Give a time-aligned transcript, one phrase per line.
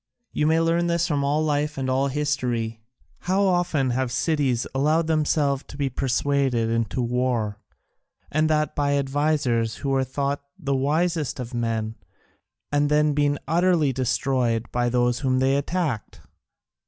[0.31, 2.81] You may learn this from all life and all history.
[3.19, 7.59] How often have cities allowed themselves to be persuaded into war,
[8.31, 11.97] and that by advisers who were thought the wisest of men,
[12.71, 16.21] and then been utterly destroyed by those whom they attacked!